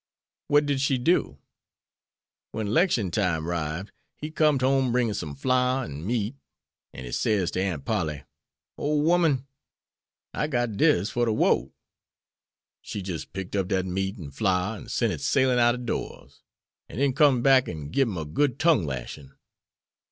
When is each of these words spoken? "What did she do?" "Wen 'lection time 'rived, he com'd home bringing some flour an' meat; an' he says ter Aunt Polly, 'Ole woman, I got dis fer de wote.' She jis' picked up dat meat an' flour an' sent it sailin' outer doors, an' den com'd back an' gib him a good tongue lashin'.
"What 0.47 0.65
did 0.65 0.81
she 0.81 0.97
do?" 0.97 1.37
"Wen 2.53 2.73
'lection 2.73 3.11
time 3.11 3.47
'rived, 3.47 3.91
he 4.17 4.31
com'd 4.31 4.61
home 4.63 4.91
bringing 4.91 5.13
some 5.13 5.35
flour 5.35 5.83
an' 5.83 6.07
meat; 6.07 6.35
an' 6.91 7.05
he 7.05 7.11
says 7.11 7.51
ter 7.51 7.59
Aunt 7.59 7.85
Polly, 7.85 8.23
'Ole 8.79 9.03
woman, 9.03 9.45
I 10.33 10.47
got 10.47 10.75
dis 10.75 11.11
fer 11.11 11.25
de 11.25 11.33
wote.' 11.33 11.73
She 12.81 13.03
jis' 13.03 13.25
picked 13.25 13.55
up 13.55 13.67
dat 13.67 13.85
meat 13.85 14.17
an' 14.17 14.31
flour 14.31 14.75
an' 14.77 14.87
sent 14.89 15.13
it 15.13 15.21
sailin' 15.21 15.59
outer 15.59 15.77
doors, 15.77 16.41
an' 16.89 16.97
den 16.97 17.13
com'd 17.13 17.43
back 17.43 17.69
an' 17.69 17.91
gib 17.91 18.07
him 18.07 18.17
a 18.17 18.25
good 18.25 18.57
tongue 18.57 18.87
lashin'. 18.87 19.35